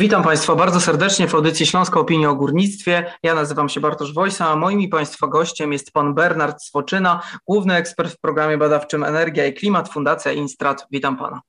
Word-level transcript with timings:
Witam 0.00 0.22
Państwa 0.22 0.54
bardzo 0.54 0.80
serdecznie 0.80 1.28
w 1.28 1.34
audycji 1.34 1.66
Śląska 1.66 2.00
Opinia 2.00 2.30
o 2.30 2.34
Górnictwie. 2.34 3.12
Ja 3.22 3.34
nazywam 3.34 3.68
się 3.68 3.80
Bartosz 3.80 4.14
Wojsa, 4.14 4.48
a 4.48 4.56
moim 4.56 4.80
i 4.80 4.88
Państwa 4.88 5.26
gościem 5.26 5.72
jest 5.72 5.92
Pan 5.92 6.14
Bernard 6.14 6.62
Swoczyna, 6.62 7.22
główny 7.46 7.74
ekspert 7.74 8.12
w 8.12 8.20
programie 8.20 8.58
badawczym 8.58 9.04
Energia 9.04 9.46
i 9.46 9.54
Klimat, 9.54 9.88
Fundacja 9.88 10.32
Instrat. 10.32 10.86
Witam 10.90 11.16
Pana. 11.16 11.40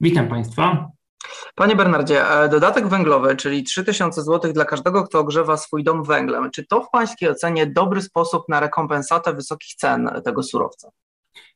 Witam 0.00 0.28
Państwa. 0.28 0.88
Panie 1.54 1.76
Bernardzie, 1.76 2.28
e, 2.30 2.48
dodatek 2.48 2.88
węglowy, 2.88 3.36
czyli 3.36 3.64
3000 3.64 4.22
zł 4.22 4.52
dla 4.52 4.64
każdego, 4.64 5.04
kto 5.04 5.18
ogrzewa 5.18 5.56
swój 5.56 5.84
dom 5.84 6.04
węglem. 6.04 6.50
Czy 6.50 6.66
to 6.66 6.80
w 6.80 6.90
Pańskiej 6.90 7.28
ocenie 7.28 7.66
dobry 7.66 8.02
sposób 8.02 8.42
na 8.48 8.60
rekompensatę 8.60 9.32
wysokich 9.32 9.74
cen 9.74 10.10
tego 10.24 10.42
surowca? 10.42 10.90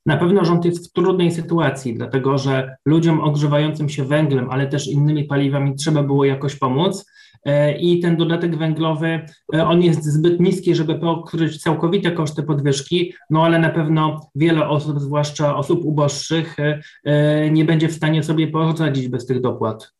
Na 0.07 0.17
pewno 0.17 0.45
rząd 0.45 0.65
jest 0.65 0.91
w 0.91 0.93
trudnej 0.93 1.31
sytuacji, 1.31 1.95
dlatego 1.95 2.39
że 2.39 2.77
ludziom 2.87 3.21
ogrzewającym 3.21 3.88
się 3.88 4.05
węglem, 4.05 4.51
ale 4.51 4.66
też 4.66 4.88
innymi 4.88 5.25
paliwami 5.25 5.75
trzeba 5.75 6.02
było 6.02 6.25
jakoś 6.25 6.57
pomóc. 6.57 7.07
E, 7.45 7.79
I 7.79 8.01
ten 8.01 8.16
dodatek 8.16 8.57
węglowy, 8.57 9.21
e, 9.55 9.66
on 9.66 9.83
jest 9.83 10.05
zbyt 10.05 10.41
niski, 10.41 10.74
żeby 10.74 10.95
pokryć 10.95 11.62
całkowite 11.62 12.12
koszty 12.12 12.43
podwyżki, 12.43 13.12
no 13.30 13.45
ale 13.45 13.59
na 13.59 13.71
pewno 13.71 14.30
wiele 14.35 14.69
osób, 14.69 15.01
zwłaszcza 15.01 15.57
osób 15.57 15.85
uboższych, 15.85 16.57
e, 17.05 17.51
nie 17.51 17.65
będzie 17.65 17.88
w 17.88 17.95
stanie 17.95 18.23
sobie 18.23 18.49
poradzić 18.49 19.09
bez 19.09 19.27
tych 19.27 19.41
dopłat. 19.41 19.99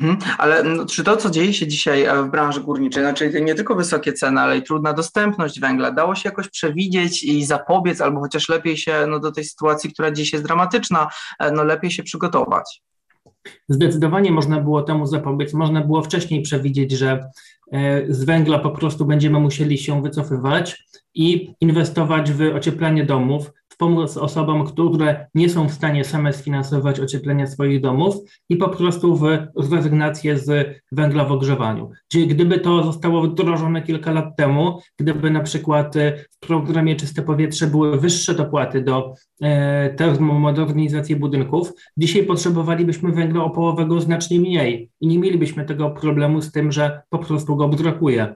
Mhm. 0.00 0.18
Ale 0.38 0.62
no, 0.62 0.86
czy 0.86 1.04
to, 1.04 1.16
co 1.16 1.30
dzieje 1.30 1.54
się 1.54 1.66
dzisiaj 1.66 2.04
e, 2.04 2.22
w 2.22 2.30
branży 2.30 2.60
górniczej, 2.60 3.02
znaczy 3.02 3.40
nie 3.42 3.54
tylko 3.54 3.74
wysokie 3.74 4.12
ceny, 4.12 4.40
ale 4.40 4.58
i 4.58 4.62
trudna 4.62 4.92
dostępność 4.92 5.60
węgla, 5.60 5.90
dało 5.90 6.14
się 6.14 6.28
jakoś 6.28 6.48
przewidzieć 6.48 7.24
i 7.24 7.44
zapobiec, 7.44 8.00
albo 8.00 8.20
chociaż 8.20 8.48
lepiej 8.48 8.76
się 8.76 9.06
no, 9.08 9.20
do 9.20 9.32
tej 9.32 9.44
sytuacji, 9.44 9.92
która 9.92 10.10
dziś 10.10 10.32
jest 10.32 10.44
dramatyczna, 10.44 11.08
e, 11.38 11.50
no, 11.50 11.64
lepiej 11.64 11.90
się 11.90 12.02
przygotować? 12.02 12.82
Zdecydowanie 13.68 14.32
można 14.32 14.60
było 14.60 14.82
temu 14.82 15.06
zapobiec. 15.06 15.52
Można 15.52 15.80
było 15.80 16.02
wcześniej 16.02 16.42
przewidzieć, 16.42 16.92
że 16.92 17.30
e, 17.72 18.02
z 18.08 18.24
węgla 18.24 18.58
po 18.58 18.70
prostu 18.70 19.04
będziemy 19.04 19.40
musieli 19.40 19.78
się 19.78 20.02
wycofywać 20.02 20.84
i 21.14 21.54
inwestować 21.60 22.32
w 22.32 22.56
ocieplanie 22.56 23.04
domów, 23.04 23.50
w 23.76 23.78
pomoc 23.78 24.16
osobom, 24.16 24.64
które 24.64 25.26
nie 25.34 25.50
są 25.50 25.68
w 25.68 25.72
stanie 25.72 26.04
same 26.04 26.32
sfinansować 26.32 27.00
ocieplenia 27.00 27.46
swoich 27.46 27.80
domów 27.80 28.14
i 28.48 28.56
po 28.56 28.68
prostu 28.68 29.16
w 29.56 29.72
rezygnację 29.72 30.38
z 30.38 30.80
węgla 30.92 31.24
w 31.24 31.32
ogrzewaniu. 31.32 31.90
Czyli 32.08 32.26
gdyby 32.26 32.60
to 32.60 32.84
zostało 32.84 33.22
wdrożone 33.22 33.82
kilka 33.82 34.12
lat 34.12 34.36
temu, 34.36 34.80
gdyby 34.98 35.30
na 35.30 35.40
przykład 35.40 35.96
e, 35.96 36.16
w 36.30 36.38
programie 36.38 36.96
Czyste 36.96 37.22
Powietrze 37.22 37.66
były 37.66 38.00
wyższe 38.00 38.34
dopłaty 38.34 38.80
do 38.80 39.14
e, 39.42 39.94
termomodernizacji 39.94 41.16
budynków, 41.16 41.72
dzisiaj 41.96 42.22
potrzebowalibyśmy 42.22 43.12
węgla 43.12 43.44
opałowego 43.44 44.00
znacznie 44.00 44.40
mniej 44.40 44.90
i 45.00 45.06
nie 45.06 45.18
mielibyśmy 45.18 45.64
tego 45.64 45.90
problemu 45.90 46.42
z 46.42 46.52
tym, 46.52 46.72
że 46.72 47.02
po 47.08 47.18
prostu 47.18 47.56
go 47.56 47.68
brakuje. 47.68 48.34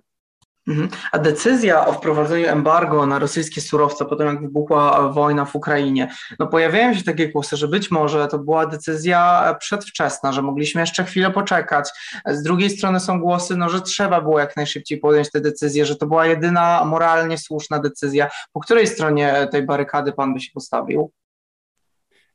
Mhm. 0.70 0.88
A 1.12 1.18
decyzja 1.18 1.86
o 1.86 1.92
wprowadzeniu 1.92 2.48
embargo 2.48 3.06
na 3.06 3.18
rosyjskie 3.18 3.60
surowce, 3.60 4.04
po 4.04 4.16
tym 4.16 4.26
jak 4.26 4.40
wybuchła 4.40 5.08
wojna 5.08 5.44
w 5.44 5.56
Ukrainie, 5.56 6.08
no 6.38 6.46
pojawiają 6.46 6.94
się 6.94 7.02
takie 7.02 7.28
głosy, 7.28 7.56
że 7.56 7.68
być 7.68 7.90
może 7.90 8.28
to 8.28 8.38
była 8.38 8.66
decyzja 8.66 9.56
przedwczesna, 9.60 10.32
że 10.32 10.42
mogliśmy 10.42 10.80
jeszcze 10.80 11.04
chwilę 11.04 11.30
poczekać. 11.30 11.90
Z 12.26 12.42
drugiej 12.42 12.70
strony 12.70 13.00
są 13.00 13.20
głosy, 13.20 13.56
no, 13.56 13.68
że 13.68 13.80
trzeba 13.80 14.20
było 14.20 14.38
jak 14.38 14.56
najszybciej 14.56 14.98
podjąć 14.98 15.30
tę 15.30 15.40
decyzję, 15.40 15.86
że 15.86 15.96
to 15.96 16.06
była 16.06 16.26
jedyna 16.26 16.84
moralnie 16.84 17.38
słuszna 17.38 17.78
decyzja. 17.78 18.28
Po 18.52 18.60
której 18.60 18.86
stronie 18.86 19.48
tej 19.52 19.62
barykady 19.62 20.12
pan 20.12 20.34
by 20.34 20.40
się 20.40 20.50
postawił? 20.54 21.12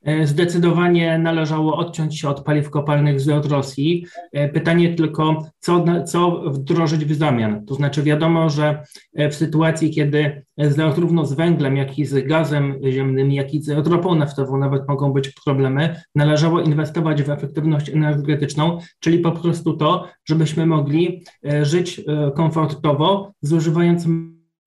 E, 0.06 0.28
zdecydowanie 0.28 1.18
należało 1.18 1.78
odciąć 1.78 2.20
się 2.20 2.30
od 2.30 2.44
paliw 2.44 2.70
kopalnych 2.70 3.20
z 3.20 3.28
Rosji. 3.28 4.06
E, 4.32 4.50
pytanie 4.50 4.96
tylko, 4.96 5.46
co, 5.60 5.86
co 6.06 6.42
wdrożyć 6.52 7.06
w 7.06 7.16
zamian? 7.16 7.66
To 7.66 7.76
znaczy, 7.76 8.04
wiadomo, 8.04 8.50
że 8.50 8.84
e, 9.16 9.30
w 9.30 9.36
sytuacji, 9.36 9.90
kiedy 9.90 10.46
zarówno 10.58 11.26
z 11.26 11.34
węglem, 11.34 11.78
jak 11.78 12.00
i 12.00 12.06
z 12.06 12.28
gazem 12.28 12.80
ziemnym, 12.92 13.32
jak 13.32 13.54
i 13.54 13.62
z 13.62 13.88
ropą 13.88 14.16
naftową 14.16 14.58
nawet 14.58 14.88
mogą 14.88 15.14
być 15.14 15.30
problemy, 15.46 16.02
należało 16.16 16.62
inwestować 16.62 17.24
w 17.24 17.30
efektywność 17.30 17.90
energetyczną, 17.90 18.78
czyli 19.00 19.20
po 19.20 19.32
prostu 19.32 19.78
to, 19.78 20.08
żebyśmy 20.26 20.66
mogli 20.66 21.24
żyć 21.62 22.02
komfortowo, 22.36 23.32
zużywając 23.42 24.08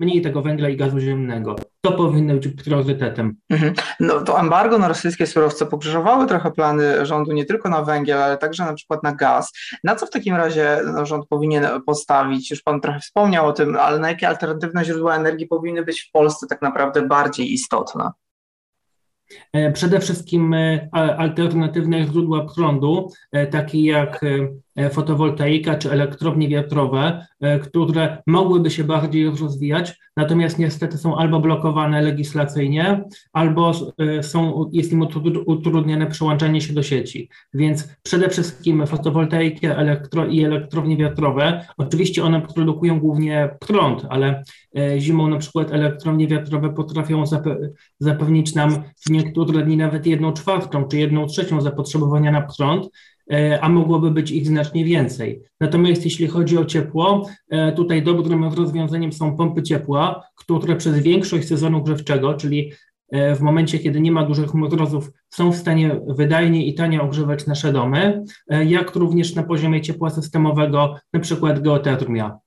mniej 0.01 0.23
tego 0.23 0.43
węgla 0.43 0.69
i 0.69 0.77
gazu 0.77 1.01
ziemnego. 1.01 1.57
To 1.89 1.97
powinno 1.97 2.35
być 2.35 2.49
priorytetem. 2.49 3.37
Mhm. 3.51 3.75
No 4.01 4.21
to 4.21 4.41
embargo 4.41 4.79
na 4.79 4.89
rosyjskie 4.89 5.27
surowce 5.27 5.67
pokrzyżowały 5.67 6.27
trochę 6.27 6.51
plany 6.51 7.07
rządu 7.07 7.33
nie 7.33 7.45
tylko 7.45 7.69
na 7.69 7.83
węgiel, 7.83 8.23
ale 8.23 8.39
także 8.39 8.65
na 8.65 8.75
przykład 8.75 9.03
na 9.03 9.15
gaz. 9.15 9.53
Na 9.85 9.97
co 9.97 10.07
w 10.07 10.11
takim 10.11 10.35
razie 10.35 10.81
no, 10.95 11.07
rząd 11.07 11.27
powinien 11.27 11.67
postawić? 11.87 12.51
Już 12.51 12.63
Pan 12.63 12.81
trochę 12.81 13.01
wspomniał 13.01 13.47
o 13.47 13.53
tym, 13.53 13.77
ale 13.77 13.99
na 13.99 14.09
jakie 14.09 14.29
alternatywne 14.29 14.85
źródła 14.85 15.17
energii 15.17 15.47
powinny 15.47 15.85
być 15.85 16.01
w 16.01 16.11
Polsce 16.13 16.47
tak 16.47 16.63
naprawdę 16.63 17.03
bardziej 17.03 17.53
istotne? 17.53 18.11
E, 19.53 19.73
przede 19.73 20.01
wszystkim 20.01 20.55
e, 20.55 20.89
alternatywne 21.19 22.05
źródła 22.05 22.47
prądu, 22.55 23.11
e, 23.33 23.47
takie 23.47 23.85
jak 23.85 24.21
fotowoltaika 24.91 25.75
czy 25.75 25.91
elektrownie 25.91 26.49
wiatrowe, 26.49 27.27
które 27.63 28.23
mogłyby 28.27 28.71
się 28.71 28.85
bardziej 28.85 29.31
rozwijać, 29.31 30.01
natomiast 30.17 30.59
niestety 30.59 30.99
są 30.99 31.17
albo 31.17 31.41
blokowane 31.41 32.03
legislacyjnie, 32.03 33.05
albo 33.33 33.73
są, 34.23 34.71
jest 34.73 34.93
im 34.93 35.07
utrudnione 35.47 36.07
przełączanie 36.07 36.61
się 36.61 36.73
do 36.73 36.83
sieci. 36.83 37.29
Więc 37.55 37.89
przede 38.03 38.29
wszystkim 38.29 38.87
fotowoltaikę 38.87 39.77
elektro 39.77 40.27
i 40.27 40.45
elektrownie 40.45 40.97
wiatrowe, 40.97 41.67
oczywiście 41.79 42.25
one 42.25 42.41
produkują 42.41 43.01
głównie 43.01 43.57
prąd, 43.61 44.07
ale 44.09 44.43
zimą 44.99 45.29
na 45.29 45.39
przykład 45.39 45.73
elektrownie 45.73 46.27
wiatrowe 46.27 46.73
potrafią 46.73 47.25
zapewnić 48.01 48.55
nam 48.55 48.83
w 49.07 49.11
niektóre 49.11 49.63
dni 49.63 49.77
nawet 49.77 50.07
jedną 50.07 50.33
czwartą 50.33 50.85
czy 50.85 50.99
jedną 50.99 51.27
trzecią 51.27 51.61
zapotrzebowania 51.61 52.33
na 52.33 52.43
prąd, 52.43 52.87
e, 52.87 52.91
a 53.61 53.69
mogłoby 53.69 54.11
być 54.11 54.31
ich 54.31 54.47
znacznie 54.47 54.85
więcej. 54.85 55.43
Natomiast 55.61 56.05
jeśli 56.05 56.27
chodzi 56.27 56.59
o 56.59 56.65
ciepło, 56.65 57.27
e, 57.51 57.73
tutaj 57.73 58.03
dobrym 58.03 58.45
rozwiązaniem 58.45 59.13
są 59.13 59.37
pompy 59.37 59.63
ciepła, 59.63 60.25
które 60.37 60.77
przez 60.77 60.99
większość 60.99 61.49
sezonu 61.49 61.83
grzewczego, 61.83 62.35
czyli 62.35 62.73
e, 63.13 63.35
w 63.35 63.41
momencie, 63.41 63.79
kiedy 63.79 64.01
nie 64.01 64.13
ma 64.13 64.25
dużych 64.25 64.55
mrozów, 64.55 65.11
są 65.31 65.53
w 65.53 65.57
stanie 65.57 66.01
wydajnie 66.07 66.67
i 66.67 66.75
tanie 66.75 67.03
ogrzewać 67.03 67.47
nasze 67.47 67.73
domy, 67.73 68.25
jak 68.67 68.95
również 68.95 69.35
na 69.35 69.43
poziomie 69.43 69.81
ciepła 69.81 70.11
systemowego, 70.11 70.95
na 71.13 71.21
przykład 71.21 71.63
geotermia. 71.63 72.39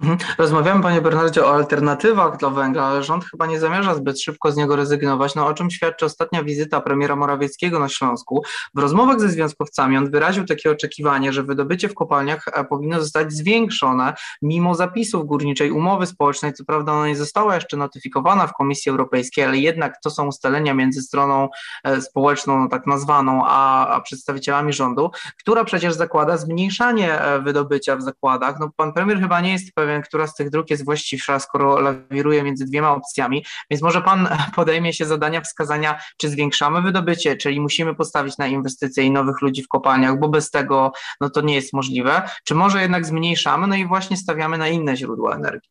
Mhm. 0.00 0.18
Rozmawiamy, 0.38 0.82
panie 0.82 1.00
Bernardzie, 1.00 1.44
o 1.44 1.54
alternatywach 1.54 2.36
dla 2.36 2.50
węgla, 2.50 2.84
ale 2.84 3.02
rząd 3.02 3.24
chyba 3.24 3.46
nie 3.46 3.60
zamierza 3.60 3.94
zbyt 3.94 4.20
szybko 4.20 4.52
z 4.52 4.56
niego 4.56 4.76
rezygnować, 4.76 5.34
no 5.34 5.46
o 5.46 5.54
czym 5.54 5.70
świadczy 5.70 6.04
ostatnia 6.04 6.44
wizyta 6.44 6.80
premiera 6.80 7.16
Morawieckiego 7.16 7.78
na 7.78 7.88
Śląsku. 7.88 8.42
W 8.74 8.78
rozmowach 8.78 9.20
ze 9.20 9.28
związkowcami 9.28 9.96
on 9.96 10.10
wyraził 10.10 10.44
takie 10.44 10.70
oczekiwanie, 10.70 11.32
że 11.32 11.42
wydobycie 11.42 11.88
w 11.88 11.94
kopalniach 11.94 12.44
e, 12.52 12.64
powinno 12.64 13.00
zostać 13.00 13.32
zwiększone 13.32 14.14
mimo 14.42 14.74
zapisów 14.74 15.26
górniczej 15.26 15.70
umowy 15.70 16.06
społecznej. 16.06 16.52
Co 16.52 16.64
prawda 16.64 16.92
ona 16.92 17.06
nie 17.06 17.16
została 17.16 17.54
jeszcze 17.54 17.76
notyfikowana 17.76 18.46
w 18.46 18.52
Komisji 18.52 18.90
Europejskiej, 18.90 19.44
ale 19.44 19.58
jednak 19.58 19.94
to 20.02 20.10
są 20.10 20.26
ustalenia 20.26 20.74
między 20.74 21.02
stroną 21.02 21.48
e, 21.84 22.00
społeczną, 22.00 22.58
no 22.58 22.68
tak 22.68 22.86
nazwaną, 22.86 23.42
a, 23.46 23.88
a 23.88 24.00
przedstawicielami 24.00 24.72
rządu, 24.72 25.10
która 25.38 25.64
przecież 25.64 25.94
zakłada 25.94 26.36
zmniejszanie 26.36 27.20
e, 27.20 27.40
wydobycia 27.40 27.96
w 27.96 28.02
zakładach. 28.02 28.60
No 28.60 28.70
pan 28.76 28.92
premier 28.92 29.20
chyba 29.20 29.40
nie 29.40 29.52
jest 29.52 29.74
pewien, 29.74 29.81
pewien, 29.82 30.02
która 30.02 30.26
z 30.26 30.34
tych 30.34 30.50
dróg 30.50 30.70
jest 30.70 30.84
właściwsza, 30.84 31.38
skoro 31.38 31.80
lawiruje 31.80 32.42
między 32.42 32.64
dwiema 32.64 32.90
opcjami. 32.90 33.44
Więc 33.70 33.82
może 33.82 34.02
Pan 34.02 34.28
podejmie 34.56 34.92
się 34.92 35.04
zadania 35.04 35.40
wskazania, 35.40 36.00
czy 36.16 36.28
zwiększamy 36.28 36.82
wydobycie, 36.82 37.36
czyli 37.36 37.60
musimy 37.60 37.94
postawić 37.94 38.38
na 38.38 38.46
inwestycje 38.46 39.04
i 39.04 39.10
nowych 39.10 39.40
ludzi 39.40 39.62
w 39.62 39.68
kopalniach, 39.68 40.18
bo 40.18 40.28
bez 40.28 40.50
tego 40.50 40.92
no 41.20 41.30
to 41.30 41.40
nie 41.40 41.54
jest 41.54 41.72
możliwe, 41.72 42.22
czy 42.44 42.54
może 42.54 42.82
jednak 42.82 43.06
zmniejszamy, 43.06 43.66
no 43.66 43.76
i 43.76 43.86
właśnie 43.86 44.16
stawiamy 44.16 44.58
na 44.58 44.68
inne 44.68 44.96
źródła 44.96 45.36
energii. 45.36 45.70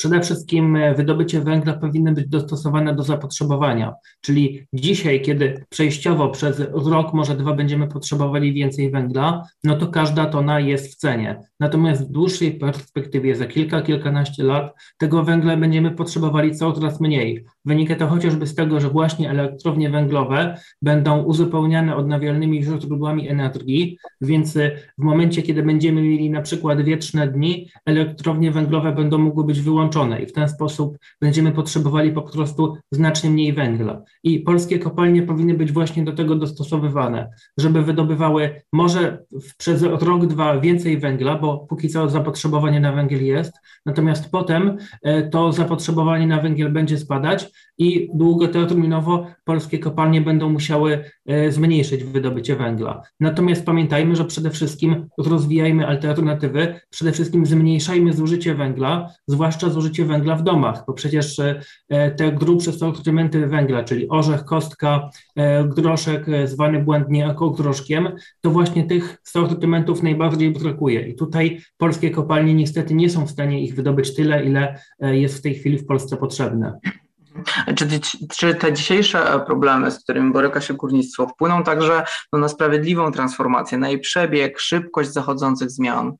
Przede 0.00 0.20
wszystkim 0.20 0.76
e, 0.76 0.94
wydobycie 0.94 1.40
węgla 1.40 1.72
powinno 1.72 2.12
być 2.12 2.28
dostosowane 2.28 2.94
do 2.94 3.02
zapotrzebowania, 3.02 3.94
czyli 4.20 4.66
dzisiaj, 4.72 5.22
kiedy 5.22 5.64
przejściowo 5.68 6.28
przez 6.28 6.62
rok, 6.72 7.14
może 7.14 7.36
dwa 7.36 7.52
będziemy 7.54 7.88
potrzebowali 7.88 8.52
więcej 8.52 8.90
węgla, 8.90 9.46
no 9.64 9.76
to 9.76 9.86
każda 9.86 10.26
tona 10.26 10.60
jest 10.60 10.92
w 10.92 10.96
cenie. 10.96 11.40
Natomiast 11.60 12.08
w 12.08 12.10
dłuższej 12.10 12.52
perspektywie, 12.52 13.36
za 13.36 13.46
kilka, 13.46 13.82
kilkanaście 13.82 14.42
lat, 14.42 14.74
tego 14.98 15.22
węgla 15.22 15.56
będziemy 15.56 15.90
potrzebowali 15.90 16.56
coraz 16.56 17.00
mniej. 17.00 17.44
Wynika 17.64 17.96
to 17.96 18.06
chociażby 18.06 18.46
z 18.46 18.54
tego, 18.54 18.80
że 18.80 18.88
właśnie 18.88 19.30
elektrownie 19.30 19.90
węglowe 19.90 20.56
będą 20.82 21.22
uzupełniane 21.22 21.96
odnawialnymi 21.96 22.64
źródłami 22.64 23.28
energii, 23.28 23.98
więc 24.20 24.56
e, 24.56 24.70
w 24.98 25.02
momencie, 25.02 25.42
kiedy 25.42 25.62
będziemy 25.62 26.02
mieli 26.02 26.30
na 26.30 26.42
przykład 26.42 26.82
wietrzne 26.82 27.28
dni, 27.28 27.68
elektrownie 27.86 28.50
węglowe 28.50 28.92
będą 28.92 29.18
mogły 29.18 29.44
być 29.44 29.60
wyłączone 29.60 29.89
i 30.22 30.26
w 30.26 30.32
ten 30.32 30.48
sposób 30.48 30.98
będziemy 31.20 31.52
potrzebowali 31.52 32.12
po 32.12 32.22
prostu 32.22 32.76
znacznie 32.92 33.30
mniej 33.30 33.52
węgla. 33.52 34.02
I 34.22 34.40
polskie 34.40 34.78
kopalnie 34.78 35.22
powinny 35.22 35.54
być 35.54 35.72
właśnie 35.72 36.04
do 36.04 36.12
tego 36.12 36.34
dostosowywane, 36.34 37.30
żeby 37.58 37.82
wydobywały 37.82 38.62
może 38.72 39.24
przez 39.58 39.82
rok, 39.82 40.26
dwa 40.26 40.60
więcej 40.60 40.98
węgla, 40.98 41.38
bo 41.38 41.58
póki 41.58 41.88
co 41.88 42.08
zapotrzebowanie 42.08 42.80
na 42.80 42.92
węgiel 42.92 43.24
jest, 43.24 43.52
natomiast 43.86 44.30
potem 44.30 44.76
e, 45.02 45.22
to 45.22 45.52
zapotrzebowanie 45.52 46.26
na 46.26 46.40
węgiel 46.40 46.72
będzie 46.72 46.98
spadać 46.98 47.50
i 47.78 48.10
długoterminowo 48.14 49.26
polskie 49.44 49.78
kopalnie 49.78 50.20
będą 50.20 50.48
musiały 50.48 51.04
e, 51.26 51.52
zmniejszyć 51.52 52.04
wydobycie 52.04 52.56
węgla. 52.56 53.02
Natomiast 53.20 53.66
pamiętajmy, 53.66 54.16
że 54.16 54.24
przede 54.24 54.50
wszystkim 54.50 55.06
rozwijajmy 55.18 55.86
alternatywy, 55.86 56.80
przede 56.90 57.12
wszystkim 57.12 57.46
zmniejszajmy 57.46 58.12
zużycie 58.12 58.54
węgla, 58.54 59.10
zwłaszcza 59.26 59.69
zużycie 59.70 60.04
węgla 60.04 60.36
w 60.36 60.42
domach, 60.42 60.84
bo 60.86 60.92
przecież 60.92 61.38
e, 61.38 62.10
te 62.10 62.32
grubsze 62.32 62.72
sortymenty 62.72 63.46
węgla, 63.46 63.84
czyli 63.84 64.08
orzech, 64.08 64.44
kostka, 64.44 65.10
e, 65.36 65.64
groszek 65.64 66.26
zwany 66.44 66.78
błędnie 66.78 67.30
ekogroszkiem, 67.30 68.08
to 68.40 68.50
właśnie 68.50 68.84
tych 68.84 69.18
sortymentów 69.24 70.02
najbardziej 70.02 70.50
brakuje. 70.50 71.08
I 71.08 71.14
tutaj 71.14 71.60
polskie 71.76 72.10
kopalnie 72.10 72.54
niestety 72.54 72.94
nie 72.94 73.10
są 73.10 73.26
w 73.26 73.30
stanie 73.30 73.64
ich 73.64 73.74
wydobyć 73.74 74.14
tyle, 74.14 74.44
ile 74.44 74.78
jest 75.00 75.38
w 75.38 75.42
tej 75.42 75.54
chwili 75.54 75.78
w 75.78 75.86
Polsce 75.86 76.16
potrzebne. 76.16 76.78
Czy, 77.74 77.86
czy, 78.36 78.54
te 78.54 78.72
dzisiejsze 78.72 79.40
problemy, 79.46 79.90
z 79.90 80.02
którymi 80.02 80.32
boryka 80.32 80.60
się 80.60 80.74
górnictwo, 80.74 81.26
wpłyną 81.26 81.62
także 81.62 82.04
no, 82.32 82.38
na 82.38 82.48
sprawiedliwą 82.48 83.12
transformację, 83.12 83.78
na 83.78 83.88
jej 83.88 84.00
przebieg, 84.00 84.60
szybkość 84.60 85.12
zachodzących 85.12 85.70
zmian? 85.70 86.16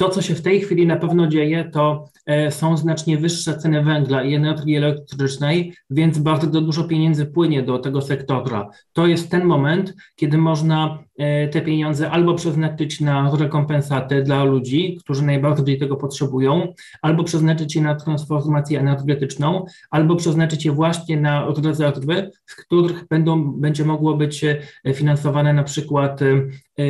To, 0.00 0.08
co 0.08 0.22
się 0.22 0.34
w 0.34 0.42
tej 0.42 0.60
chwili 0.60 0.86
na 0.86 0.96
pewno 0.96 1.26
dzieje, 1.26 1.70
to 1.72 2.04
e, 2.26 2.50
są 2.50 2.76
znacznie 2.76 3.18
wyższe 3.18 3.58
ceny 3.58 3.84
węgla 3.84 4.22
i 4.22 4.34
energii 4.34 4.76
elektrycznej, 4.76 5.74
więc 5.90 6.18
bardzo 6.18 6.60
dużo 6.60 6.84
pieniędzy 6.84 7.26
płynie 7.26 7.62
do 7.62 7.78
tego 7.78 8.02
sektora. 8.02 8.70
To 8.92 9.06
jest 9.06 9.30
ten 9.30 9.44
moment, 9.44 9.94
kiedy 10.16 10.38
można 10.38 10.98
e, 11.18 11.48
te 11.48 11.60
pieniądze 11.60 12.10
albo 12.10 12.34
przeznaczyć 12.34 13.00
na 13.00 13.36
rekompensaty 13.36 14.22
dla 14.22 14.44
ludzi, 14.44 14.98
którzy 15.04 15.24
najbardziej 15.24 15.78
tego 15.78 15.96
potrzebują, 15.96 16.72
albo 17.02 17.24
przeznaczyć 17.24 17.76
je 17.76 17.82
na 17.82 17.94
transformację 17.94 18.80
energetyczną, 18.80 19.64
albo 19.90 20.16
przeznaczyć 20.16 20.64
je 20.64 20.72
właśnie 20.72 21.20
na 21.20 21.46
rezerwy, 21.64 22.30
z 22.46 22.54
których 22.54 23.08
będą, 23.08 23.52
będzie 23.52 23.84
mogło 23.84 24.16
być 24.16 24.44
e, 24.44 24.94
finansowane 24.94 25.52
na 25.52 25.64
przykład 25.64 26.20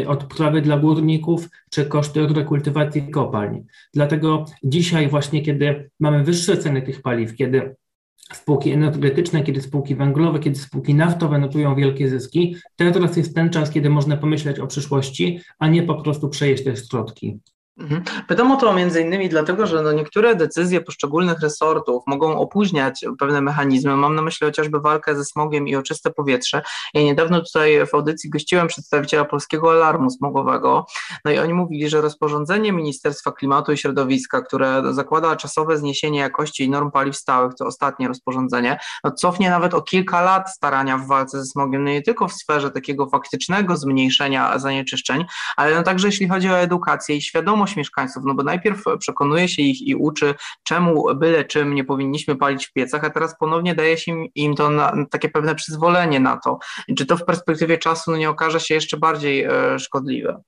odprawy 0.06 0.62
dla 0.62 0.78
górników 0.78 1.48
czy 1.70 1.84
koszty 1.84 2.26
rekultywacji 2.26 2.99
kopalń. 3.02 3.64
Dlatego 3.94 4.44
dzisiaj 4.64 5.08
właśnie, 5.08 5.42
kiedy 5.42 5.90
mamy 6.00 6.24
wyższe 6.24 6.56
ceny 6.56 6.82
tych 6.82 7.02
paliw, 7.02 7.34
kiedy 7.34 7.76
spółki 8.32 8.70
energetyczne, 8.70 9.42
kiedy 9.42 9.62
spółki 9.62 9.94
węglowe, 9.94 10.38
kiedy 10.38 10.58
spółki 10.58 10.94
naftowe 10.94 11.38
notują 11.38 11.74
wielkie 11.74 12.08
zyski, 12.08 12.56
teraz 12.76 13.16
jest 13.16 13.34
ten 13.34 13.50
czas, 13.50 13.70
kiedy 13.70 13.90
można 13.90 14.16
pomyśleć 14.16 14.58
o 14.58 14.66
przyszłości, 14.66 15.40
a 15.58 15.68
nie 15.68 15.82
po 15.82 16.02
prostu 16.02 16.28
przejeść 16.28 16.64
te 16.64 16.76
środki. 16.76 17.38
Mhm. 17.80 18.02
Pytam 18.28 18.52
o 18.52 18.56
to 18.56 18.72
między 18.72 19.00
innymi 19.00 19.28
dlatego, 19.28 19.66
że 19.66 19.82
no 19.82 19.92
niektóre 19.92 20.34
decyzje 20.34 20.80
poszczególnych 20.80 21.40
resortów 21.40 22.02
mogą 22.06 22.38
opóźniać 22.38 23.04
pewne 23.18 23.40
mechanizmy. 23.40 23.96
Mam 23.96 24.14
na 24.14 24.22
myśli 24.22 24.46
chociażby 24.46 24.80
walkę 24.80 25.16
ze 25.16 25.24
smogiem 25.24 25.68
i 25.68 25.76
o 25.76 25.82
czyste 25.82 26.10
powietrze. 26.10 26.62
Ja 26.94 27.02
niedawno 27.02 27.40
tutaj 27.40 27.86
w 27.86 27.94
audycji 27.94 28.30
gościłem 28.30 28.66
przedstawiciela 28.66 29.24
Polskiego 29.24 29.70
Alarmu 29.70 30.10
Smogowego, 30.10 30.86
no 31.24 31.30
i 31.30 31.38
oni 31.38 31.54
mówili, 31.54 31.88
że 31.88 32.00
rozporządzenie 32.00 32.72
Ministerstwa 32.72 33.32
Klimatu 33.32 33.72
i 33.72 33.76
Środowiska, 33.76 34.42
które 34.42 34.82
zakłada 34.90 35.36
czasowe 35.36 35.76
zniesienie 35.76 36.18
jakości 36.18 36.64
i 36.64 36.70
norm 36.70 36.90
paliw 36.90 37.16
stałych, 37.16 37.54
to 37.54 37.66
ostatnie 37.66 38.08
rozporządzenie, 38.08 38.78
no 39.04 39.10
cofnie 39.10 39.50
nawet 39.50 39.74
o 39.74 39.82
kilka 39.82 40.20
lat 40.20 40.54
starania 40.54 40.98
w 40.98 41.06
walce 41.06 41.38
ze 41.38 41.44
smogiem, 41.44 41.84
no 41.84 41.90
nie 41.90 42.02
tylko 42.02 42.28
w 42.28 42.32
sferze 42.32 42.70
takiego 42.70 43.06
faktycznego 43.06 43.76
zmniejszenia 43.76 44.58
zanieczyszczeń, 44.58 45.24
ale 45.56 45.74
no 45.74 45.82
także 45.82 46.08
jeśli 46.08 46.28
chodzi 46.28 46.50
o 46.50 46.58
edukację 46.58 47.16
i 47.16 47.22
świadomość 47.22 47.69
świadomość 47.70 47.76
mieszkańców, 47.76 48.22
no 48.26 48.34
bo 48.34 48.42
najpierw 48.42 48.84
przekonuje 48.98 49.48
się 49.48 49.62
ich 49.62 49.82
i 49.82 49.94
uczy, 49.94 50.34
czemu 50.64 51.14
byle 51.14 51.44
czym 51.44 51.74
nie 51.74 51.84
powinniśmy 51.84 52.36
palić 52.36 52.66
w 52.66 52.72
piecach, 52.72 53.04
a 53.04 53.10
teraz 53.10 53.38
ponownie 53.38 53.74
daje 53.74 53.96
się 53.96 54.12
im, 54.34 54.54
to 54.54 54.70
na, 54.70 54.92
takie 55.10 55.28
pewne 55.28 55.54
przyzwolenie 55.54 56.20
na 56.20 56.36
to. 56.36 56.58
Czy 56.96 57.06
to 57.06 57.16
w 57.16 57.24
perspektywie 57.24 57.78
czasu 57.78 58.10
no 58.10 58.16
nie 58.16 58.30
okaże 58.30 58.60
się 58.60 58.74
jeszcze 58.74 58.96
bardziej 58.96 59.44
e, 59.44 59.78
szkodliwe? 59.78 60.42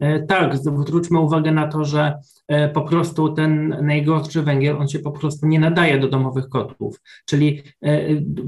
E, 0.00 0.26
tak, 0.26 0.56
zwróćmy 0.56 1.18
uwagę 1.18 1.52
na 1.52 1.66
to, 1.66 1.84
że 1.84 2.18
e, 2.48 2.68
po 2.68 2.82
prostu 2.82 3.34
ten 3.34 3.76
najgorszy 3.82 4.42
węgiel, 4.42 4.76
on 4.76 4.88
się 4.88 4.98
po 4.98 5.12
prostu 5.12 5.46
nie 5.46 5.60
nadaje 5.60 5.98
do 5.98 6.08
domowych 6.08 6.48
kotłów. 6.48 7.00
Czyli 7.26 7.62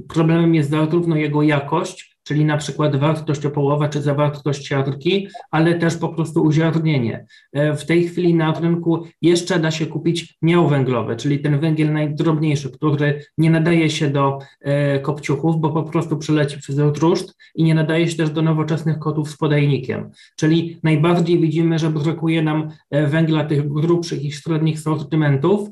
problemem 0.09 0.55
jest 0.55 0.71
zarówno 0.71 1.17
jego 1.17 1.43
jakość, 1.43 2.10
czyli 2.23 2.45
na 2.45 2.57
przykład 2.57 2.97
wartość 2.97 3.47
opołowa 3.47 3.89
czy 3.89 4.03
zawartość 4.03 4.67
siarki, 4.67 5.29
ale 5.51 5.75
też 5.75 5.97
po 5.97 6.09
prostu 6.09 6.43
uziarnienie. 6.43 7.27
E, 7.53 7.77
w 7.77 7.87
tej 7.87 8.09
chwili 8.09 8.35
na 8.35 8.61
rynku 8.61 9.07
jeszcze 9.23 9.61
da 9.61 9.71
się 9.71 9.87
kupić 9.87 10.39
miał 10.43 10.71
czyli 11.17 11.39
ten 11.39 11.61
węgiel 11.61 11.93
najdrobniejszy, 11.93 12.71
który 12.71 13.25
nie 13.39 13.51
nadaje 13.51 13.91
się 13.91 14.11
do 14.11 14.39
e, 14.61 14.99
kopciuchów, 14.99 15.61
bo 15.61 15.71
po 15.71 15.83
prostu 15.83 16.17
przeleci 16.17 16.59
przez 16.59 16.79
ruszt 16.79 17.37
i 17.55 17.65
nie 17.65 17.75
nadaje 17.75 18.09
się 18.09 18.17
też 18.17 18.31
do 18.31 18.43
nowoczesnych 18.43 18.99
kotów 18.99 19.31
z 19.31 19.37
podajnikiem. 19.37 20.11
Czyli 20.37 20.79
najbardziej 20.83 21.39
widzimy, 21.39 21.79
że 21.79 21.91
brakuje 21.91 22.43
nam 22.43 22.69
e, 22.91 23.07
węgla 23.07 23.45
tych 23.45 23.69
grubszych 23.69 24.25
i 24.25 24.33
średnich 24.33 24.81
sortymentów 24.81 25.69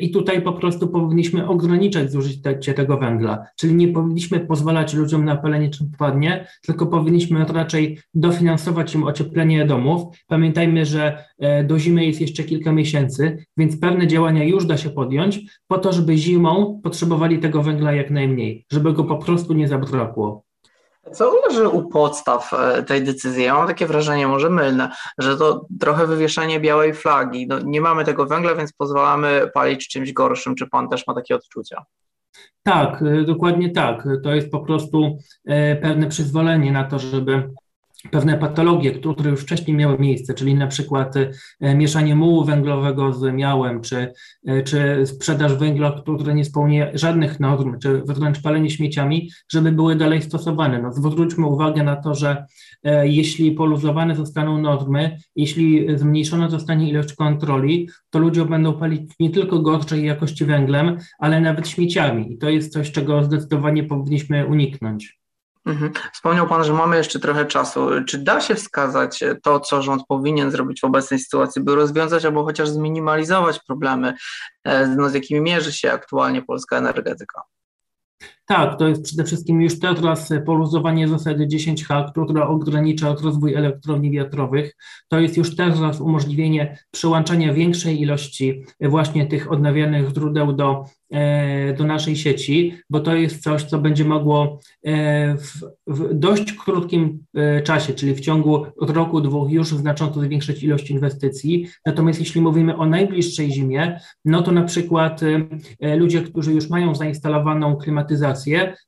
i 0.00 0.10
tutaj 0.10 0.42
po 0.42 0.52
prostu 0.52 0.88
powinniśmy 0.88 1.48
ograniczać 1.48 2.12
zużycie 2.12 2.74
tego 2.74 2.98
węgla, 2.98 3.46
czyli 3.56 3.74
nie 3.74 3.88
powinniśmy 3.88 4.40
pozwalać 4.40 4.94
ludziom 4.94 5.24
na 5.24 5.36
palenie 5.36 5.70
czy 5.78 5.84
wpadnie, 5.94 6.48
tylko 6.62 6.86
powinniśmy 6.86 7.44
raczej 7.44 8.00
dofinansować 8.14 8.94
im 8.94 9.04
ocieplenie 9.04 9.66
domów. 9.66 10.16
Pamiętajmy, 10.26 10.86
że 10.86 11.24
e, 11.38 11.64
do 11.64 11.78
zimy 11.78 12.04
jest 12.04 12.20
jeszcze 12.20 12.44
kilka 12.44 12.72
miesięcy, 12.72 13.44
więc 13.56 13.80
pewne 13.80 14.06
działania 14.06 14.44
już 14.44 14.66
da 14.66 14.76
się 14.76 14.90
podjąć 14.90 15.40
po 15.66 15.78
to, 15.78 15.92
żeby 15.92 16.16
zimą 16.16 16.80
potrzebowali 16.84 17.38
tego 17.38 17.62
węgla 17.62 17.92
jak 17.92 18.10
najmniej, 18.10 18.66
żeby 18.72 18.92
go 18.92 19.04
po 19.04 19.16
prostu 19.16 19.54
nie 19.54 19.68
zabrakło. 19.68 20.48
Co 21.12 21.40
leży 21.48 21.68
u 21.68 21.88
podstaw 21.88 22.52
e, 22.54 22.82
tej 22.82 23.04
decyzji? 23.04 23.44
Ja 23.44 23.54
mam 23.54 23.66
takie 23.66 23.86
wrażenie, 23.86 24.28
może 24.28 24.50
mylne, 24.50 24.90
że 25.18 25.36
to 25.36 25.66
trochę 25.80 26.06
wywieszenie 26.06 26.60
białej 26.60 26.94
flagi. 26.94 27.46
No, 27.46 27.58
nie 27.60 27.80
mamy 27.80 28.04
tego 28.04 28.26
węgla, 28.26 28.54
więc 28.54 28.72
pozwalamy 28.72 29.50
palić 29.54 29.88
czymś 29.88 30.12
gorszym. 30.12 30.54
Czy 30.54 30.66
pan 30.66 30.88
też 30.88 31.06
ma 31.06 31.14
takie 31.14 31.34
odczucia? 31.34 31.84
Tak, 32.62 33.02
y, 33.02 33.24
dokładnie 33.24 33.70
tak. 33.70 34.08
To 34.22 34.34
jest 34.34 34.50
po 34.50 34.60
prostu 34.60 35.18
e, 35.44 35.76
pewne 35.76 36.06
przyzwolenie 36.06 36.72
na 36.72 36.84
to, 36.84 36.98
żeby 36.98 37.50
pewne 38.10 38.38
patologie, 38.38 38.90
które 38.90 39.30
już 39.30 39.40
wcześniej 39.40 39.76
miały 39.76 39.98
miejsce, 39.98 40.34
czyli 40.34 40.54
na 40.54 40.66
przykład 40.66 41.14
e, 41.60 41.74
mieszanie 41.74 42.16
mułu 42.16 42.44
węglowego 42.44 43.12
z 43.12 43.34
miałem, 43.34 43.80
czy, 43.80 44.12
e, 44.46 44.62
czy 44.62 45.06
sprzedaż 45.06 45.54
węgla, 45.54 46.02
który 46.02 46.34
nie 46.34 46.44
spełnia 46.44 46.90
żadnych 46.94 47.40
norm, 47.40 47.78
czy 47.78 48.02
wręcz 48.06 48.42
palenie 48.42 48.70
śmieciami, 48.70 49.30
żeby 49.52 49.72
były 49.72 49.96
dalej 49.96 50.22
stosowane. 50.22 50.82
No, 50.82 50.92
zwróćmy 50.92 51.46
uwagę 51.46 51.82
na 51.82 51.96
to, 51.96 52.14
że 52.14 52.46
e, 52.84 53.08
jeśli 53.08 53.52
poluzowane 53.52 54.16
zostaną 54.16 54.58
normy, 54.58 55.18
jeśli 55.36 55.98
zmniejszona 55.98 56.50
zostanie 56.50 56.90
ilość 56.90 57.12
kontroli, 57.12 57.88
to 58.10 58.18
ludzie 58.18 58.44
będą 58.44 58.72
palić 58.72 59.10
nie 59.20 59.30
tylko 59.30 59.58
gorszej 59.58 60.06
jakości 60.06 60.44
węglem, 60.44 60.98
ale 61.18 61.40
nawet 61.40 61.68
śmieciami. 61.68 62.32
I 62.32 62.38
to 62.38 62.50
jest 62.50 62.72
coś, 62.72 62.92
czego 62.92 63.24
zdecydowanie 63.24 63.84
powinniśmy 63.84 64.46
uniknąć. 64.46 65.18
Mhm. 65.68 65.92
Wspomniał 66.12 66.46
Pan, 66.46 66.64
że 66.64 66.72
mamy 66.72 66.96
jeszcze 66.96 67.18
trochę 67.18 67.46
czasu. 67.46 67.88
Czy 68.06 68.18
da 68.18 68.40
się 68.40 68.54
wskazać 68.54 69.24
to, 69.42 69.60
co 69.60 69.82
rząd 69.82 70.02
powinien 70.08 70.50
zrobić 70.50 70.80
w 70.80 70.84
obecnej 70.84 71.20
sytuacji, 71.20 71.62
by 71.62 71.74
rozwiązać 71.74 72.24
albo 72.24 72.44
chociaż 72.44 72.68
zminimalizować 72.68 73.60
problemy, 73.66 74.14
e, 74.64 74.86
no, 74.86 75.08
z 75.08 75.14
jakimi 75.14 75.40
mierzy 75.40 75.72
się 75.72 75.92
aktualnie 75.92 76.42
polska 76.42 76.76
energetyka? 76.76 77.42
Tak, 78.48 78.78
to 78.78 78.88
jest 78.88 79.02
przede 79.02 79.24
wszystkim 79.24 79.62
już 79.62 79.78
teraz 79.78 80.32
poluzowanie 80.46 81.08
zasady 81.08 81.46
10H, 81.46 82.12
która 82.24 82.46
ogranicza 82.46 83.14
rozwój 83.22 83.54
elektrowni 83.54 84.10
wiatrowych. 84.10 84.76
To 85.08 85.20
jest 85.20 85.36
już 85.36 85.56
teraz 85.56 86.00
umożliwienie 86.00 86.78
przyłączania 86.90 87.52
większej 87.52 88.00
ilości 88.00 88.64
właśnie 88.80 89.26
tych 89.26 89.52
odnawialnych 89.52 90.08
źródeł 90.08 90.52
do 90.52 90.84
E, 91.10 91.74
do 91.74 91.84
naszej 91.84 92.16
sieci, 92.16 92.74
bo 92.90 93.00
to 93.00 93.14
jest 93.14 93.42
coś, 93.42 93.64
co 93.64 93.78
będzie 93.78 94.04
mogło 94.04 94.60
e, 94.84 95.36
w, 95.36 95.52
w, 95.86 96.14
dość 96.14 96.52
krótkim 96.52 97.24
e, 97.34 97.62
czasie, 97.62 97.92
czyli 97.92 98.14
w 98.14 98.20
ciągu 98.20 98.66
roku, 98.80 99.20
dwóch, 99.20 99.50
już 99.50 99.68
znacząco 99.68 100.20
zwiększyć 100.20 100.62
ilość 100.62 100.90
inwestycji. 100.90 101.68
Natomiast 101.86 102.20
jeśli 102.20 102.40
mówimy 102.40 102.76
o 102.76 102.86
najbliższej 102.86 103.52
zimie, 103.52 104.00
no 104.24 104.42
to 104.42 104.52
na 104.52 104.62
przykład 104.62 105.20
ludzie, 105.96 106.22
którzy 106.22 106.52
już 106.52 106.70
mają 106.70 106.94
zainstalowaną 106.94 107.76
klimatyzację, 107.76 108.37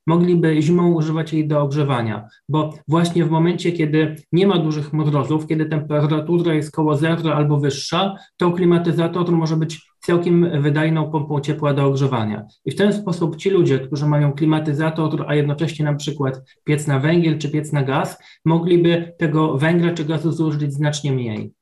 mogliby 0.07 0.61
zimą 0.61 0.93
używać 0.93 1.33
jej 1.33 1.47
do 1.47 1.61
ogrzewania, 1.61 2.27
bo 2.49 2.73
właśnie 2.87 3.25
w 3.25 3.31
momencie, 3.31 3.71
kiedy 3.71 4.15
nie 4.31 4.47
ma 4.47 4.57
dużych 4.57 4.93
mrozów, 4.93 5.47
kiedy 5.47 5.65
temperatura 5.65 6.53
jest 6.53 6.71
koło 6.71 6.95
zera 6.95 7.33
albo 7.33 7.59
wyższa, 7.59 8.15
to 8.37 8.51
klimatyzator 8.51 9.31
może 9.31 9.55
być 9.57 9.91
całkiem 9.99 10.61
wydajną 10.61 11.11
pompą 11.11 11.41
ciepła 11.41 11.73
do 11.73 11.85
ogrzewania. 11.85 12.45
I 12.65 12.71
w 12.71 12.75
ten 12.75 12.93
sposób 12.93 13.35
ci 13.35 13.49
ludzie, 13.49 13.79
którzy 13.79 14.05
mają 14.05 14.33
klimatyzator, 14.33 15.25
a 15.27 15.35
jednocześnie 15.35 15.85
na 15.85 15.93
przykład 15.93 16.41
piec 16.63 16.87
na 16.87 16.99
węgiel 16.99 17.37
czy 17.37 17.49
piec 17.49 17.71
na 17.71 17.83
gaz, 17.83 18.17
mogliby 18.45 19.13
tego 19.17 19.57
węgla 19.57 19.93
czy 19.93 20.05
gazu 20.05 20.31
zużyć 20.31 20.73
znacznie 20.73 21.11
mniej. 21.11 21.53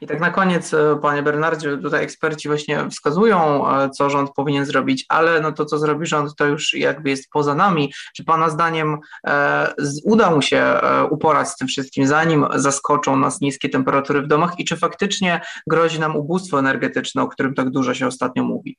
I 0.00 0.06
tak 0.06 0.20
na 0.20 0.30
koniec, 0.30 0.74
e, 0.74 0.98
panie 1.02 1.22
Bernardzie, 1.22 1.78
tutaj 1.78 2.04
eksperci 2.04 2.48
właśnie 2.48 2.90
wskazują, 2.90 3.70
e, 3.70 3.90
co 3.90 4.10
rząd 4.10 4.30
powinien 4.36 4.66
zrobić, 4.66 5.06
ale 5.08 5.40
no 5.40 5.52
to, 5.52 5.64
co 5.64 5.78
zrobi 5.78 6.06
rząd, 6.06 6.36
to 6.36 6.46
już 6.46 6.74
jakby 6.74 7.10
jest 7.10 7.30
poza 7.30 7.54
nami. 7.54 7.92
Czy 8.16 8.24
pana 8.24 8.50
zdaniem 8.50 8.98
e, 9.26 9.74
uda 10.04 10.30
mu 10.30 10.42
się 10.42 10.58
e, 10.58 11.04
uporać 11.04 11.48
z 11.48 11.56
tym 11.56 11.68
wszystkim, 11.68 12.06
zanim 12.06 12.46
zaskoczą 12.54 13.16
nas 13.16 13.40
niskie 13.40 13.68
temperatury 13.68 14.22
w 14.22 14.26
domach 14.26 14.60
i 14.60 14.64
czy 14.64 14.76
faktycznie 14.76 15.40
grozi 15.66 16.00
nam 16.00 16.16
ubóstwo 16.16 16.58
energetyczne, 16.58 17.22
o 17.22 17.28
którym 17.28 17.54
tak 17.54 17.70
dużo 17.70 17.94
się 17.94 18.06
ostatnio 18.06 18.44
mówi? 18.44 18.78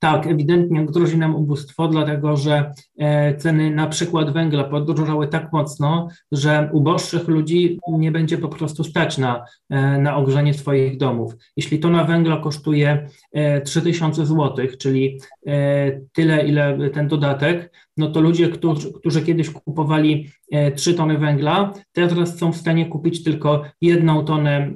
Tak, 0.00 0.26
ewidentnie 0.26 0.86
grozi 0.86 1.18
nam 1.18 1.36
ubóstwo, 1.36 1.88
dlatego 1.88 2.36
że 2.36 2.72
e, 2.98 3.36
ceny 3.36 3.70
na 3.70 3.86
przykład 3.86 4.32
węgla 4.32 4.64
podróżowały 4.64 5.28
tak 5.28 5.52
mocno, 5.52 6.08
że 6.32 6.70
uboższych 6.72 7.28
ludzi 7.28 7.78
nie 7.92 8.12
będzie 8.12 8.38
po 8.38 8.48
prostu 8.48 8.84
stać 8.84 9.18
na, 9.18 9.44
e, 9.70 9.98
na 9.98 10.16
ogrzanie 10.16 10.54
swoich 10.54 10.96
domów. 10.96 11.32
Jeśli 11.56 11.78
tona 11.78 12.04
węgla 12.04 12.36
kosztuje 12.36 13.08
3000 13.64 14.22
e, 14.22 14.26
zł, 14.26 14.66
czyli 14.78 15.20
tyle, 16.12 16.48
ile 16.48 16.90
ten 16.90 17.08
dodatek, 17.08 17.72
no 17.96 18.10
to 18.10 18.20
ludzie, 18.20 18.48
którzy, 18.48 18.92
którzy 18.92 19.22
kiedyś 19.22 19.50
kupowali 19.50 20.28
3 20.76 20.94
tony 20.94 21.18
węgla, 21.18 21.72
teraz 21.92 22.38
są 22.38 22.52
w 22.52 22.56
stanie 22.56 22.86
kupić 22.86 23.24
tylko 23.24 23.62
jedną 23.80 24.24
tonę 24.24 24.70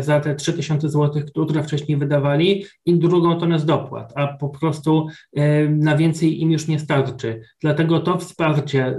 za 0.00 0.20
te 0.20 0.34
3000 0.34 0.88
zł, 0.88 1.22
które 1.44 1.62
wcześniej 1.62 1.98
wydawali 1.98 2.64
i 2.86 2.98
drugą 2.98 3.38
tonę 3.38 3.58
z 3.58 3.64
dopłat, 3.64 4.12
a 4.16 4.26
po 4.26 4.51
prostu 4.58 5.06
na 5.68 5.96
więcej 5.96 6.40
im 6.40 6.50
już 6.50 6.68
nie 6.68 6.78
starczy. 6.78 7.40
Dlatego 7.60 8.00
to 8.00 8.18
wsparcie, 8.18 8.96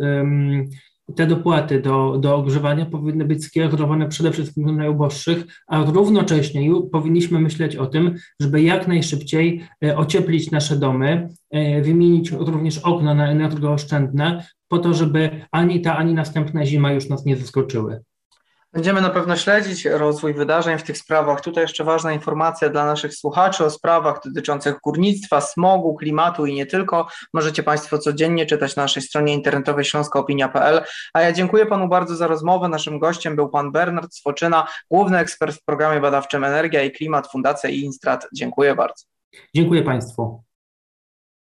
te 1.15 1.27
dopłaty 1.27 1.81
do, 1.81 2.17
do 2.17 2.35
ogrzewania 2.35 2.85
powinny 2.85 3.25
być 3.25 3.45
skierowane 3.45 4.07
przede 4.07 4.31
wszystkim 4.31 4.65
do 4.65 4.71
najuboższych, 4.71 5.45
a 5.67 5.83
równocześnie 5.83 6.71
powinniśmy 6.91 7.39
myśleć 7.39 7.75
o 7.75 7.85
tym, 7.85 8.15
żeby 8.39 8.61
jak 8.61 8.87
najszybciej 8.87 9.63
e, 9.83 9.97
ocieplić 9.97 10.51
nasze 10.51 10.75
domy, 10.75 11.29
e, 11.51 11.81
wymienić 11.81 12.31
również 12.31 12.77
okna 12.77 13.13
na 13.13 13.27
energooszczędne, 13.27 14.45
po 14.67 14.79
to, 14.79 14.93
żeby 14.93 15.29
ani 15.51 15.81
ta, 15.81 15.97
ani 15.97 16.13
następna 16.13 16.65
zima 16.65 16.91
już 16.91 17.09
nas 17.09 17.25
nie 17.25 17.37
zaskoczyły. 17.37 18.01
Będziemy 18.73 19.01
na 19.01 19.09
pewno 19.09 19.35
śledzić 19.35 19.85
rozwój 19.85 20.33
wydarzeń 20.33 20.77
w 20.77 20.83
tych 20.83 20.97
sprawach. 20.97 21.41
Tutaj 21.41 21.63
jeszcze 21.63 21.83
ważna 21.83 22.13
informacja 22.13 22.69
dla 22.69 22.85
naszych 22.85 23.15
słuchaczy 23.15 23.65
o 23.65 23.69
sprawach 23.69 24.19
dotyczących 24.25 24.75
górnictwa, 24.83 25.41
smogu, 25.41 25.95
klimatu 25.95 26.45
i 26.45 26.53
nie 26.53 26.65
tylko. 26.65 27.07
Możecie 27.33 27.63
Państwo 27.63 27.97
codziennie 27.97 28.45
czytać 28.45 28.75
na 28.75 28.83
naszej 28.83 29.03
stronie 29.03 29.33
internetowej 29.33 29.85
śląskoopinia.pl. 29.85 30.81
A 31.13 31.21
ja 31.21 31.33
dziękuję 31.33 31.65
Panu 31.65 31.87
bardzo 31.87 32.15
za 32.15 32.27
rozmowę. 32.27 32.69
Naszym 32.69 32.99
gościem 32.99 33.35
był 33.35 33.49
Pan 33.49 33.71
Bernard 33.71 34.15
Swoczyna, 34.15 34.67
główny 34.91 35.17
ekspert 35.17 35.55
w 35.55 35.63
programie 35.63 36.01
badawczym 36.01 36.43
Energia 36.43 36.83
i 36.83 36.91
Klimat 36.91 37.31
Fundacja 37.31 37.69
Instrat. 37.69 38.27
Dziękuję 38.33 38.75
bardzo. 38.75 39.05
Dziękuję 39.55 39.83
Państwu. 39.83 40.43